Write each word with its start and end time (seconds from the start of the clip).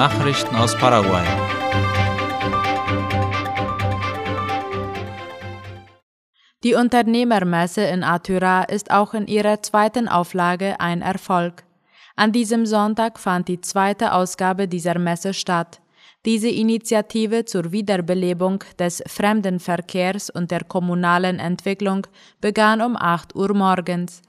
Nachrichten 0.00 0.56
aus 0.56 0.74
Paraguay. 0.78 1.26
Die 6.64 6.72
Unternehmermesse 6.72 7.82
in 7.82 8.02
Atura 8.02 8.62
ist 8.62 8.90
auch 8.90 9.12
in 9.12 9.26
ihrer 9.26 9.60
zweiten 9.60 10.08
Auflage 10.08 10.80
ein 10.80 11.02
Erfolg. 11.02 11.64
An 12.16 12.32
diesem 12.32 12.64
Sonntag 12.64 13.18
fand 13.18 13.48
die 13.48 13.60
zweite 13.60 14.14
Ausgabe 14.14 14.68
dieser 14.68 14.98
Messe 14.98 15.34
statt. 15.34 15.82
Diese 16.24 16.48
Initiative 16.48 17.44
zur 17.44 17.70
Wiederbelebung 17.70 18.64
des 18.78 19.02
Fremdenverkehrs 19.06 20.30
und 20.30 20.50
der 20.50 20.64
kommunalen 20.64 21.38
Entwicklung 21.38 22.06
begann 22.40 22.80
um 22.80 22.96
8 22.96 23.34
Uhr 23.34 23.52
morgens. 23.52 24.22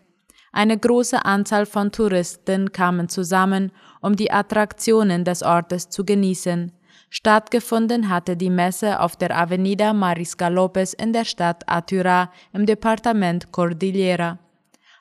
Eine 0.51 0.77
große 0.77 1.23
Anzahl 1.23 1.65
von 1.65 1.93
Touristen 1.93 2.73
kamen 2.73 3.07
zusammen, 3.07 3.71
um 4.02 4.16
die 4.16 4.32
Attraktionen 4.32 5.23
des 5.23 5.44
Ortes 5.44 5.90
zu 5.90 6.04
genießen. 6.04 6.72
Stattgefunden 7.10 8.10
hatte 8.10 8.38
die 8.38 8.50
Messe 8.50 9.00
auf 9.00 9.16
der 9.16 9.38
Avenida 9.38 9.94
Marisca 9.94 10.48
Lopez 10.48 10.94
in 10.94 11.14
der 11.14 11.26
Stadt 11.26 11.64
Atura 11.68 12.32
im 12.54 12.66
Departement 12.66 13.52
Cordillera. 13.52 14.40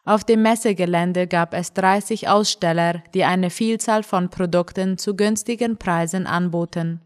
Auf 0.04 0.24
dem 0.24 0.42
Messegelände 0.42 1.26
gab 1.26 1.54
es 1.54 1.72
30 1.74 2.28
Aussteller, 2.28 3.02
die 3.14 3.24
eine 3.24 3.50
Vielzahl 3.50 4.02
von 4.02 4.28
Produkten 4.28 4.98
zu 4.98 5.14
günstigen 5.14 5.76
Preisen 5.76 6.26
anboten. 6.26 7.00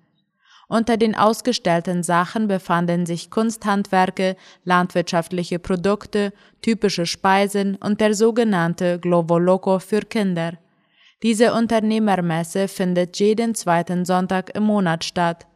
Unter 0.69 0.97
den 0.97 1.15
ausgestellten 1.15 2.03
Sachen 2.03 2.48
befanden 2.48 3.05
sich 3.05 3.31
Kunsthandwerke, 3.31 4.37
landwirtschaftliche 4.65 5.59
Produkte, 5.59 6.33
typische 6.62 7.05
Speisen 7.05 7.77
und 7.77 8.01
der 8.01 8.15
sogenannte 8.15 8.98
Globo 8.98 9.39
Loco 9.39 9.79
für 9.79 10.01
Kinder. 10.01 10.55
Diese 11.23 11.54
Unternehmermesse 11.54 12.68
findet 12.68 13.18
jeden 13.18 13.55
zweiten 13.55 14.05
Sonntag 14.05 14.55
im 14.55 14.64
Monat 14.64 15.05
statt. 15.05 15.47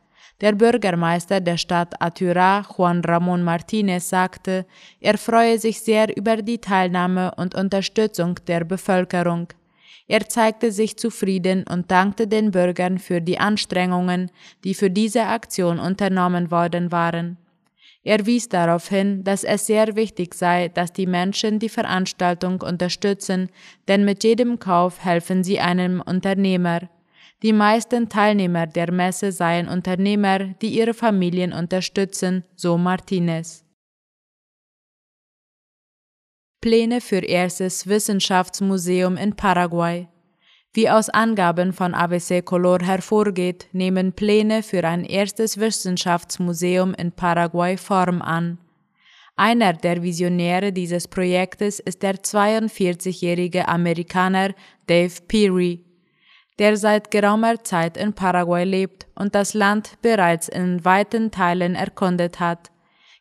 Der 0.40 0.52
Bürgermeister 0.52 1.40
der 1.40 1.56
Stadt 1.56 2.00
Atura, 2.00 2.64
Juan 2.76 3.02
Ramón 3.02 3.42
Martínez, 3.42 4.08
sagte, 4.08 4.66
er 5.00 5.18
freue 5.18 5.58
sich 5.58 5.80
sehr 5.80 6.16
über 6.16 6.36
die 6.36 6.58
Teilnahme 6.58 7.34
und 7.34 7.56
Unterstützung 7.56 8.36
der 8.46 8.64
Bevölkerung. 8.64 9.48
Er 10.06 10.28
zeigte 10.28 10.70
sich 10.70 10.96
zufrieden 10.96 11.64
und 11.68 11.90
dankte 11.90 12.28
den 12.28 12.52
Bürgern 12.52 12.98
für 12.98 13.20
die 13.20 13.38
Anstrengungen, 13.38 14.30
die 14.64 14.74
für 14.74 14.90
diese 14.90 15.24
Aktion 15.24 15.78
unternommen 15.80 16.50
worden 16.50 16.92
waren. 16.92 17.36
Er 18.04 18.26
wies 18.26 18.48
darauf 18.48 18.88
hin, 18.88 19.24
dass 19.24 19.44
es 19.44 19.66
sehr 19.66 19.96
wichtig 19.96 20.34
sei, 20.34 20.68
dass 20.68 20.92
die 20.92 21.06
Menschen 21.06 21.58
die 21.58 21.68
Veranstaltung 21.68 22.62
unterstützen, 22.62 23.50
denn 23.88 24.04
mit 24.04 24.24
jedem 24.24 24.58
Kauf 24.58 25.04
helfen 25.04 25.44
sie 25.44 25.60
einem 25.60 26.00
Unternehmer. 26.00 26.88
Die 27.42 27.52
meisten 27.52 28.08
Teilnehmer 28.08 28.66
der 28.66 28.90
Messe 28.92 29.30
seien 29.30 29.68
Unternehmer, 29.68 30.38
die 30.60 30.70
ihre 30.70 30.94
Familien 30.94 31.52
unterstützen, 31.52 32.44
so 32.56 32.78
Martinez. 32.78 33.64
Pläne 36.60 37.00
für 37.00 37.24
erstes 37.24 37.86
Wissenschaftsmuseum 37.86 39.16
in 39.16 39.36
Paraguay. 39.36 40.08
Wie 40.74 40.90
aus 40.90 41.08
Angaben 41.08 41.72
von 41.72 41.94
ABC 41.94 42.42
Color 42.42 42.80
hervorgeht, 42.80 43.68
nehmen 43.72 44.12
Pläne 44.12 44.62
für 44.62 44.84
ein 44.84 45.04
erstes 45.04 45.58
Wissenschaftsmuseum 45.58 46.94
in 46.94 47.10
Paraguay 47.12 47.76
Form 47.76 48.20
an. 48.20 48.58
Einer 49.34 49.72
der 49.72 50.02
Visionäre 50.02 50.72
dieses 50.72 51.08
Projektes 51.08 51.78
ist 51.78 52.02
der 52.02 52.16
42-jährige 52.16 53.66
Amerikaner 53.66 54.50
Dave 54.86 55.14
Peary, 55.26 55.84
der 56.58 56.76
seit 56.76 57.10
geraumer 57.10 57.62
Zeit 57.64 57.96
in 57.96 58.12
Paraguay 58.12 58.64
lebt 58.64 59.06
und 59.14 59.34
das 59.34 59.54
Land 59.54 59.92
bereits 60.02 60.48
in 60.48 60.84
weiten 60.84 61.30
Teilen 61.30 61.76
erkundet 61.76 62.40
hat. 62.40 62.70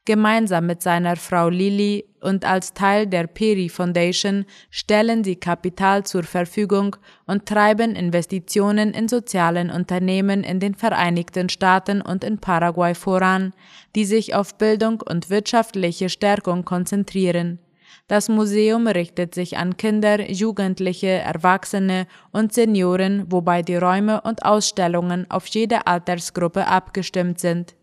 Gemeinsam 0.07 0.67
mit 0.67 0.81
seiner 0.81 1.17
Frau 1.17 1.49
Lili 1.49 2.05
und 2.21 2.45
als 2.45 2.73
Teil 2.73 3.07
der 3.07 3.27
Peri 3.27 3.67
Foundation 3.67 4.45
stellen 4.69 5.25
sie 5.25 5.35
Kapital 5.35 6.05
zur 6.05 6.23
Verfügung 6.23 6.95
und 7.25 7.45
treiben 7.45 7.93
Investitionen 7.93 8.93
in 8.93 9.09
sozialen 9.09 9.69
Unternehmen 9.69 10.45
in 10.45 10.61
den 10.61 10.75
Vereinigten 10.75 11.49
Staaten 11.49 12.01
und 12.01 12.23
in 12.23 12.37
Paraguay 12.37 12.95
voran, 12.95 13.51
die 13.95 14.05
sich 14.05 14.33
auf 14.33 14.57
Bildung 14.57 15.01
und 15.01 15.29
wirtschaftliche 15.29 16.07
Stärkung 16.07 16.63
konzentrieren. 16.63 17.59
Das 18.07 18.29
Museum 18.29 18.87
richtet 18.87 19.35
sich 19.35 19.57
an 19.57 19.75
Kinder, 19.75 20.31
Jugendliche, 20.31 21.07
Erwachsene 21.07 22.07
und 22.31 22.53
Senioren, 22.53 23.29
wobei 23.29 23.61
die 23.61 23.75
Räume 23.75 24.21
und 24.21 24.45
Ausstellungen 24.45 25.29
auf 25.29 25.47
jede 25.47 25.85
Altersgruppe 25.85 26.65
abgestimmt 26.65 27.41
sind. 27.41 27.76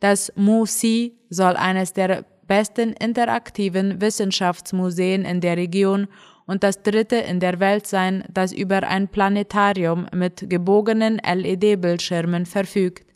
Das 0.00 0.32
MUSI 0.36 1.18
soll 1.30 1.56
eines 1.56 1.92
der 1.92 2.24
besten 2.46 2.92
interaktiven 2.92 4.00
Wissenschaftsmuseen 4.00 5.24
in 5.24 5.40
der 5.40 5.56
Region 5.56 6.08
und 6.46 6.62
das 6.62 6.82
dritte 6.82 7.16
in 7.16 7.40
der 7.40 7.58
Welt 7.60 7.86
sein, 7.86 8.24
das 8.30 8.52
über 8.52 8.82
ein 8.82 9.08
Planetarium 9.08 10.06
mit 10.12 10.48
gebogenen 10.50 11.18
LED-Bildschirmen 11.18 12.46
verfügt. 12.46 13.14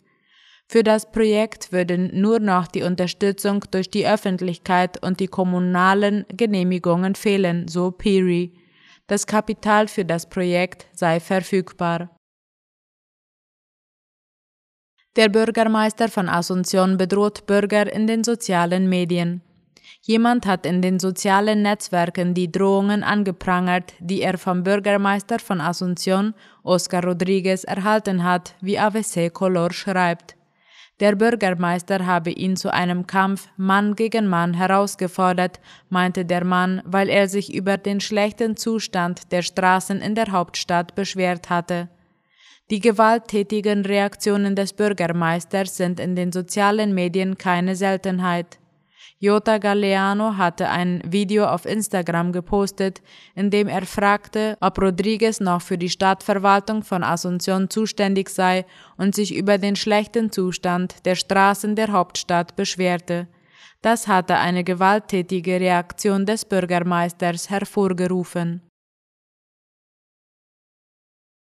Für 0.71 0.83
das 0.83 1.11
Projekt 1.11 1.73
würden 1.73 2.11
nur 2.21 2.41
noch 2.41 2.67
die 2.67 2.83
Unterstützung 2.83 3.65
durch 3.71 3.91
die 3.91 4.07
Öffentlichkeit 4.07 5.03
und 5.03 5.19
die 5.21 5.27
kommunalen 5.27 6.27
Genehmigungen 6.29 7.15
fehlen, 7.15 7.69
so 7.69 7.91
Peary. 7.91 8.53
Das 9.07 9.27
Kapital 9.27 9.89
für 9.89 10.05
das 10.05 10.29
Projekt 10.29 10.87
sei 10.93 11.21
verfügbar. 11.21 12.18
Der 15.19 15.29
Bürgermeister 15.29 16.09
von 16.09 16.29
Asunción 16.29 16.97
bedroht 16.97 17.45
Bürger 17.49 17.93
in 17.93 18.07
den 18.07 18.23
sozialen 18.23 18.89
Medien. 18.89 19.43
Jemand 20.03 20.47
hat 20.47 20.65
in 20.65 20.81
den 20.81 21.01
sozialen 21.01 21.63
Netzwerken 21.63 22.35
die 22.35 22.53
Drohungen 22.53 23.03
angeprangert, 23.03 23.95
die 23.99 24.23
er 24.23 24.39
vom 24.39 24.63
Bürgermeister 24.63 25.41
von 25.41 25.61
Asunción, 25.61 26.35
Oscar 26.63 27.03
Rodriguez, 27.03 27.65
erhalten 27.65 28.23
hat, 28.23 28.55
wie 28.61 28.79
AVC 28.79 29.35
Color 29.35 29.73
schreibt. 29.73 30.37
Der 31.01 31.17
Bürgermeister 31.17 32.07
habe 32.07 32.31
ihn 32.31 32.55
zu 32.55 32.73
einem 32.73 33.09
Kampf 33.09 33.49
Mann 33.57 33.97
gegen 33.97 34.29
Mann 34.29 34.55
herausgefordert, 34.55 35.59
meinte 35.89 36.25
der 36.27 36.45
Mann, 36.45 36.81
weil 36.85 37.09
er 37.09 37.27
sich 37.29 37.53
über 37.53 37.77
den 37.77 37.99
schlechten 37.99 38.57
Zustand 38.57 39.33
der 39.33 39.43
Straßen 39.43 40.01
in 40.01 40.15
der 40.15 40.31
Hauptstadt 40.31 40.95
beschwert 40.95 41.51
hatte. 41.51 41.89
Die 42.71 42.81
gewalttätigen 42.81 43.87
Reaktionen 43.87 44.55
des 44.55 44.75
Bürgermeisters 44.75 45.77
sind 45.77 45.99
in 46.01 46.15
den 46.15 46.33
sozialen 46.33 46.95
Medien 46.95 47.39
keine 47.39 47.75
Seltenheit. 47.75 48.59
Jota 49.21 49.59
Galeano 49.59 50.37
hatte 50.37 50.69
ein 50.69 51.03
Video 51.05 51.47
auf 51.47 51.65
Instagram 51.65 52.31
gepostet, 52.31 53.03
in 53.35 53.51
dem 53.51 53.67
er 53.67 53.87
fragte, 53.87 54.57
ob 54.61 54.81
Rodriguez 54.81 55.41
noch 55.41 55.63
für 55.63 55.79
die 55.79 55.89
Stadtverwaltung 55.89 56.85
von 56.85 57.03
Asunción 57.03 57.69
zuständig 57.71 58.29
sei 58.29 58.65
und 58.97 59.15
sich 59.15 59.35
über 59.35 59.59
den 59.59 59.75
schlechten 59.75 60.31
Zustand 60.31 61.07
der 61.07 61.17
Straßen 61.17 61.75
der 61.75 61.91
Hauptstadt 61.91 62.55
beschwerte. 62.55 63.27
Das 63.81 64.07
hatte 64.07 64.37
eine 64.37 64.63
gewalttätige 64.63 65.59
Reaktion 65.59 66.27
des 66.27 66.45
Bürgermeisters 66.45 67.51
hervorgerufen. 67.51 68.68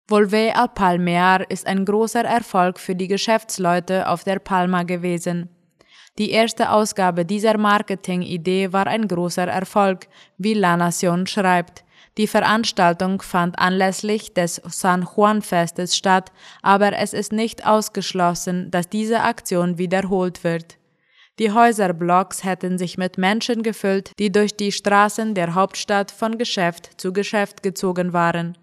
Volve 0.06 0.54
al 0.54 0.68
Palmear 0.68 1.50
ist 1.50 1.66
ein 1.66 1.86
großer 1.86 2.26
Erfolg 2.26 2.78
für 2.78 2.94
die 2.94 3.08
Geschäftsleute 3.08 4.10
auf 4.10 4.26
der 4.26 4.40
Palma 4.40 4.84
gewesen. 4.84 5.48
Die 6.18 6.32
erste 6.32 6.72
Ausgabe 6.72 7.26
dieser 7.26 7.58
Marketing-Idee 7.58 8.74
war 8.74 8.86
ein 8.86 9.08
großer 9.08 9.48
Erfolg, 9.48 10.08
wie 10.38 10.54
La 10.54 10.76
Nación 10.76 11.26
schreibt. 11.26 11.86
Die 12.18 12.28
Veranstaltung 12.28 13.22
fand 13.22 13.58
anlässlich 13.58 14.34
des 14.34 14.62
San 14.66 15.08
Juan-Festes 15.16 15.96
statt, 15.96 16.34
aber 16.62 16.98
es 16.98 17.14
ist 17.14 17.32
nicht 17.32 17.66
ausgeschlossen, 17.66 18.70
dass 18.72 18.90
diese 18.90 19.22
Aktion 19.22 19.78
wiederholt 19.78 20.44
wird. 20.44 20.78
Die 21.40 21.52
Häuserblocks 21.52 22.44
hätten 22.44 22.78
sich 22.78 22.98
mit 22.98 23.18
Menschen 23.18 23.64
gefüllt, 23.64 24.12
die 24.20 24.32
durch 24.32 24.56
die 24.56 24.74
Straßen 24.74 25.34
der 25.34 25.56
Hauptstadt 25.56 26.12
von 26.12 26.38
Geschäft 26.38 26.92
zu 27.02 27.14
Geschäft 27.14 27.64
gezogen 27.64 28.14
waren. 28.14 28.56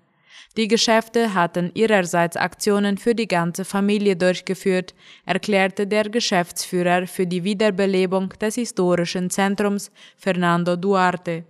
Die 0.56 0.67
Geschäfte 0.67 1.32
hatten 1.35 1.70
ihrerseits 1.75 2.37
Aktionen 2.37 2.99
für 2.99 3.14
die 3.14 3.29
ganze 3.29 3.64
Familie 3.64 4.17
durchgeführt, 4.17 4.94
erklärte 5.25 5.87
der 5.87 6.08
Geschäftsführer 6.11 7.06
für 7.06 7.26
die 7.26 7.44
Wiederbelebung 7.44 8.31
des 8.41 8.56
historischen 8.56 9.31
Zentrums 9.31 9.93
Fernando 10.17 10.75
Duarte. 10.75 11.44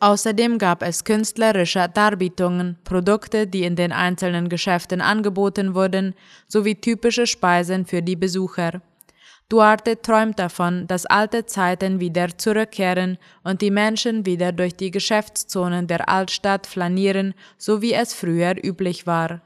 Außerdem 0.00 0.58
gab 0.58 0.82
es 0.82 1.04
künstlerische 1.04 1.88
Darbietungen, 1.88 2.76
Produkte, 2.82 3.46
die 3.46 3.62
in 3.62 3.76
den 3.76 3.92
einzelnen 3.92 4.48
Geschäften 4.48 5.00
angeboten 5.00 5.74
wurden, 5.74 6.14
sowie 6.48 6.74
typische 6.74 7.28
Speisen 7.28 7.86
für 7.86 8.02
die 8.02 8.16
Besucher. 8.16 8.82
Duarte 9.54 10.02
träumt 10.02 10.40
davon, 10.40 10.88
dass 10.88 11.06
alte 11.06 11.46
Zeiten 11.46 12.00
wieder 12.00 12.36
zurückkehren 12.36 13.18
und 13.44 13.62
die 13.62 13.70
Menschen 13.70 14.26
wieder 14.26 14.50
durch 14.50 14.74
die 14.74 14.90
Geschäftszonen 14.90 15.86
der 15.86 16.08
Altstadt 16.08 16.66
flanieren, 16.66 17.34
so 17.56 17.80
wie 17.80 17.92
es 17.92 18.14
früher 18.14 18.56
üblich 18.64 19.06
war. 19.06 19.42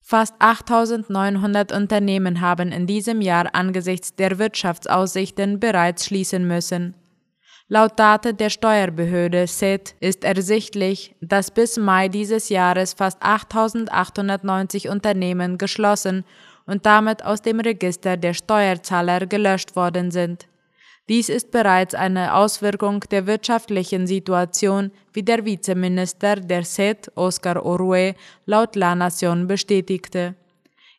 Fast 0.00 0.36
8900 0.38 1.72
Unternehmen 1.72 2.40
haben 2.40 2.70
in 2.70 2.86
diesem 2.86 3.20
Jahr 3.20 3.56
angesichts 3.56 4.14
der 4.14 4.38
Wirtschaftsaussichten 4.38 5.58
bereits 5.58 6.06
schließen 6.06 6.46
müssen. 6.46 6.94
Laut 7.66 7.98
Daten 7.98 8.36
der 8.36 8.50
Steuerbehörde 8.50 9.48
SET 9.48 9.96
ist 9.98 10.22
ersichtlich, 10.22 11.16
dass 11.20 11.50
bis 11.50 11.76
Mai 11.76 12.06
dieses 12.06 12.50
Jahres 12.50 12.92
fast 12.92 13.20
8890 13.20 14.88
Unternehmen 14.88 15.58
geschlossen 15.58 16.24
und 16.66 16.86
damit 16.86 17.24
aus 17.24 17.42
dem 17.42 17.60
Register 17.60 18.16
der 18.16 18.34
Steuerzahler 18.34 19.26
gelöscht 19.26 19.76
worden 19.76 20.10
sind. 20.10 20.46
Dies 21.08 21.28
ist 21.28 21.52
bereits 21.52 21.94
eine 21.94 22.34
Auswirkung 22.34 23.00
der 23.10 23.26
wirtschaftlichen 23.28 24.08
Situation, 24.08 24.90
wie 25.12 25.22
der 25.22 25.44
Vizeminister 25.44 26.36
der 26.36 26.64
SET, 26.64 27.12
Oscar 27.14 27.64
Orue, 27.64 28.16
laut 28.44 28.74
La 28.74 28.96
Nation 28.96 29.46
bestätigte. 29.46 30.34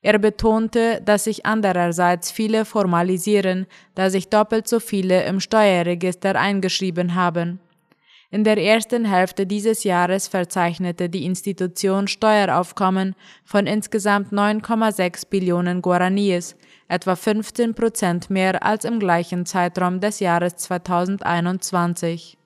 Er 0.02 0.18
betonte, 0.20 1.02
dass 1.04 1.26
sich 1.26 1.46
andererseits 1.46 2.32
viele 2.32 2.64
formalisieren, 2.64 3.68
da 3.96 4.10
sich 4.10 4.30
doppelt 4.30 4.68
so 4.70 4.80
viele 4.80 5.26
im 5.26 5.42
Steuerregister 5.42 6.36
eingeschrieben 6.36 7.16
haben. 7.16 7.60
In 8.30 8.44
der 8.44 8.58
ersten 8.58 9.06
Hälfte 9.06 9.46
dieses 9.46 9.86
Jahres 9.86 10.28
verzeichnete 10.28 11.08
die 11.08 11.24
Institution 11.24 12.10
Steueraufkommen 12.10 13.16
von 13.46 13.68
insgesamt 13.68 14.34
9,6 14.34 15.30
Billionen 15.30 15.82
Guaraníes, 15.82 16.56
etwa 16.90 17.16
15 17.16 17.74
Prozent 17.74 18.30
mehr 18.30 18.66
als 18.66 18.84
im 18.84 19.00
gleichen 19.00 19.46
Zeitraum 19.46 20.02
des 20.02 20.20
Jahres 20.20 20.58
2021. 20.58 22.38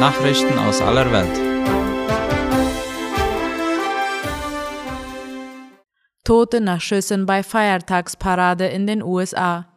Nachrichten 0.00 0.58
aus 0.58 0.80
aller 0.80 1.12
Welt. 1.12 1.54
Tote 6.24 6.60
nach 6.60 6.80
Schüssen 6.80 7.24
bei 7.24 7.44
Feiertagsparade 7.44 8.66
in 8.66 8.88
den 8.88 9.00
USA. 9.02 9.73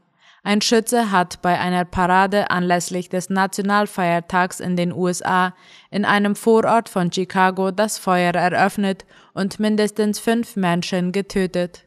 Ein 0.48 0.62
Schütze 0.62 1.12
hat 1.12 1.42
bei 1.42 1.60
einer 1.60 1.84
Parade 1.84 2.52
anlässlich 2.52 3.10
des 3.10 3.30
Nationalfeiertags 3.30 4.62
in 4.62 4.78
den 4.78 4.94
USA 4.94 5.54
in 5.92 6.06
einem 6.06 6.38
Vorort 6.38 6.88
von 6.88 7.12
Chicago 7.12 7.72
das 7.72 7.98
Feuer 7.98 8.34
eröffnet 8.34 9.04
und 9.34 9.60
mindestens 9.60 10.20
fünf 10.20 10.56
Menschen 10.56 11.12
getötet. 11.12 11.84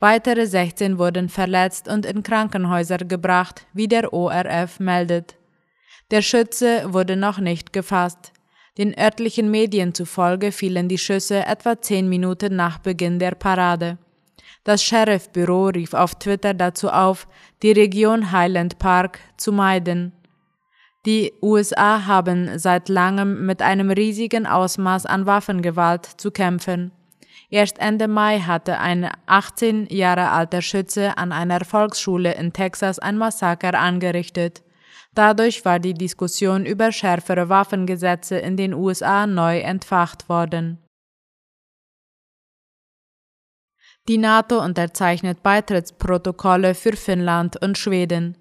Weitere 0.00 0.48
16 0.48 0.98
wurden 0.98 1.28
verletzt 1.28 1.86
und 1.86 2.04
in 2.04 2.24
Krankenhäuser 2.24 2.98
gebracht, 2.98 3.68
wie 3.72 3.86
der 3.86 4.12
ORF 4.12 4.80
meldet. 4.80 5.36
Der 6.10 6.22
Schütze 6.22 6.92
wurde 6.92 7.14
noch 7.14 7.38
nicht 7.38 7.72
gefasst. 7.72 8.32
Den 8.78 8.98
örtlichen 8.98 9.48
Medien 9.48 9.94
zufolge 9.94 10.50
fielen 10.50 10.88
die 10.88 10.98
Schüsse 10.98 11.46
etwa 11.46 11.80
zehn 11.80 12.08
Minuten 12.08 12.56
nach 12.56 12.78
Beginn 12.78 13.20
der 13.20 13.36
Parade. 13.36 13.96
Das 14.64 14.82
Sheriffbüro 14.84 15.66
rief 15.68 15.92
auf 15.92 16.14
Twitter 16.14 16.54
dazu 16.54 16.88
auf, 16.88 17.26
die 17.62 17.72
Region 17.72 18.30
Highland 18.30 18.78
Park 18.78 19.18
zu 19.36 19.52
meiden. 19.52 20.12
Die 21.04 21.32
USA 21.42 22.06
haben 22.06 22.58
seit 22.60 22.88
langem 22.88 23.44
mit 23.44 23.60
einem 23.60 23.90
riesigen 23.90 24.46
Ausmaß 24.46 25.06
an 25.06 25.26
Waffengewalt 25.26 26.06
zu 26.06 26.30
kämpfen. 26.30 26.92
Erst 27.50 27.80
Ende 27.80 28.06
Mai 28.06 28.38
hatte 28.38 28.78
ein 28.78 29.10
18 29.26 29.88
Jahre 29.90 30.30
alter 30.30 30.62
Schütze 30.62 31.18
an 31.18 31.32
einer 31.32 31.64
Volksschule 31.64 32.32
in 32.34 32.52
Texas 32.52 33.00
ein 33.00 33.18
Massaker 33.18 33.78
angerichtet. 33.78 34.62
Dadurch 35.14 35.64
war 35.64 35.80
die 35.80 35.92
Diskussion 35.92 36.64
über 36.64 36.92
schärfere 36.92 37.48
Waffengesetze 37.48 38.38
in 38.38 38.56
den 38.56 38.72
USA 38.72 39.26
neu 39.26 39.58
entfacht 39.58 40.28
worden. 40.28 40.78
Die 44.08 44.18
NATO 44.18 44.62
unterzeichnet 44.62 45.42
Beitrittsprotokolle 45.42 46.74
für 46.74 46.96
Finnland 46.96 47.56
und 47.62 47.78
Schweden. 47.78 48.36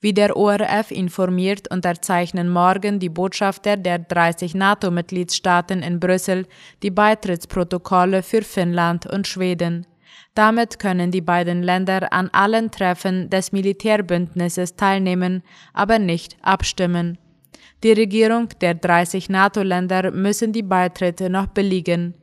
Wie 0.00 0.12
der 0.12 0.36
ORF 0.36 0.90
informiert, 0.90 1.70
unterzeichnen 1.70 2.48
morgen 2.48 2.98
die 2.98 3.08
Botschafter 3.08 3.76
der 3.76 4.00
30 4.00 4.54
NATO-Mitgliedstaaten 4.54 5.82
in 5.82 6.00
Brüssel 6.00 6.46
die 6.82 6.90
Beitrittsprotokolle 6.90 8.22
für 8.22 8.42
Finnland 8.42 9.06
und 9.06 9.26
Schweden. 9.26 9.86
Damit 10.34 10.78
können 10.78 11.10
die 11.10 11.20
beiden 11.20 11.62
Länder 11.62 12.12
an 12.12 12.28
allen 12.32 12.70
Treffen 12.70 13.30
des 13.30 13.52
Militärbündnisses 13.52 14.76
teilnehmen, 14.76 15.42
aber 15.72 15.98
nicht 15.98 16.36
abstimmen. 16.42 17.18
Die 17.82 17.92
Regierung 17.92 18.48
der 18.60 18.74
30 18.74 19.28
NATO-Länder 19.28 20.10
müssen 20.10 20.52
die 20.52 20.62
Beitritte 20.62 21.30
noch 21.30 21.46
billigen. 21.46 22.14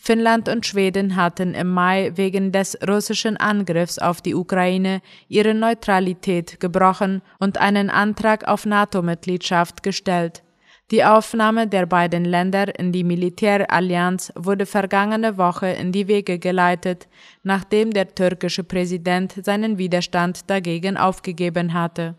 Finnland 0.00 0.48
und 0.48 0.64
Schweden 0.64 1.16
hatten 1.16 1.54
im 1.54 1.70
Mai 1.74 2.12
wegen 2.14 2.52
des 2.52 2.78
russischen 2.88 3.36
Angriffs 3.36 3.98
auf 3.98 4.22
die 4.22 4.34
Ukraine 4.34 5.02
ihre 5.28 5.54
Neutralität 5.54 6.60
gebrochen 6.60 7.20
und 7.38 7.58
einen 7.58 7.90
Antrag 7.90 8.46
auf 8.46 8.64
NATO-Mitgliedschaft 8.64 9.82
gestellt. 9.82 10.44
Die 10.90 11.04
Aufnahme 11.04 11.66
der 11.66 11.84
beiden 11.84 12.24
Länder 12.24 12.78
in 12.78 12.92
die 12.92 13.04
Militärallianz 13.04 14.32
wurde 14.34 14.64
vergangene 14.64 15.36
Woche 15.36 15.66
in 15.66 15.92
die 15.92 16.08
Wege 16.08 16.38
geleitet, 16.38 17.08
nachdem 17.42 17.92
der 17.92 18.14
türkische 18.14 18.64
Präsident 18.64 19.34
seinen 19.44 19.76
Widerstand 19.76 20.48
dagegen 20.48 20.96
aufgegeben 20.96 21.74
hatte. 21.74 22.14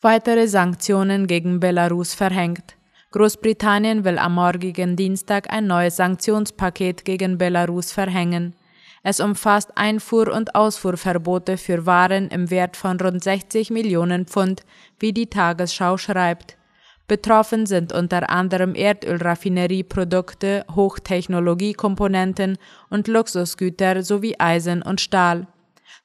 Weitere 0.00 0.46
Sanktionen 0.46 1.26
gegen 1.26 1.60
Belarus 1.60 2.14
verhängt. 2.14 2.77
Großbritannien 3.10 4.04
will 4.04 4.18
am 4.18 4.34
morgigen 4.34 4.94
Dienstag 4.94 5.50
ein 5.50 5.66
neues 5.66 5.96
Sanktionspaket 5.96 7.06
gegen 7.06 7.38
Belarus 7.38 7.90
verhängen. 7.90 8.54
Es 9.02 9.18
umfasst 9.18 9.70
Einfuhr- 9.78 10.30
und 10.30 10.54
Ausfuhrverbote 10.54 11.56
für 11.56 11.86
Waren 11.86 12.28
im 12.28 12.50
Wert 12.50 12.76
von 12.76 13.00
rund 13.00 13.24
60 13.24 13.70
Millionen 13.70 14.26
Pfund, 14.26 14.60
wie 14.98 15.14
die 15.14 15.30
Tagesschau 15.30 15.96
schreibt. 15.96 16.58
Betroffen 17.06 17.64
sind 17.64 17.94
unter 17.94 18.28
anderem 18.28 18.74
Erdölraffinerieprodukte, 18.74 20.66
Hochtechnologiekomponenten 20.74 22.58
und 22.90 23.08
Luxusgüter 23.08 24.02
sowie 24.02 24.34
Eisen 24.38 24.82
und 24.82 25.00
Stahl. 25.00 25.46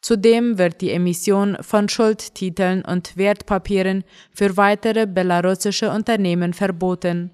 Zudem 0.01 0.57
wird 0.57 0.81
die 0.81 0.91
Emission 0.91 1.57
von 1.61 1.89
Schuldtiteln 1.89 2.83
und 2.83 3.15
Wertpapieren 3.15 4.03
für 4.31 4.57
weitere 4.57 5.07
belarussische 5.07 5.91
Unternehmen 5.91 6.53
verboten. 6.53 7.31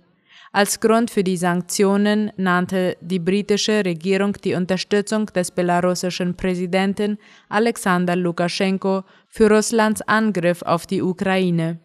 Als 0.51 0.79
Grund 0.79 1.12
für 1.12 1.24
die 1.24 1.38
Sanktionen 1.38 2.32
nannte 2.36 2.98
die 3.01 3.20
britische 3.20 3.86
Regierung 3.86 4.34
die 4.34 4.56
Unterstützung 4.56 5.27
des 5.27 5.51
belarussischen 5.51 6.36
Präsidenten 6.36 7.20
Alexander 7.50 8.15
Lukaschenko 8.15 9.03
für 9.27 9.50
Russlands 9.50 10.01
Angriff 10.01 10.63
auf 10.63 10.88
die 10.88 11.03
Ukraine. 11.03 11.79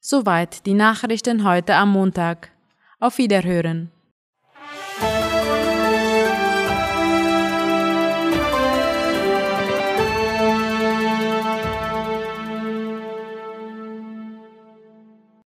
Soweit 0.00 0.66
die 0.66 0.74
Nachrichten 0.74 1.44
heute 1.44 1.74
am 1.74 1.92
Montag. 1.92 2.50
Auf 3.00 3.16
Wiederhören. 3.16 3.90